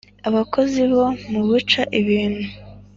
[0.27, 2.45] Abakozi bo mu buca ibintu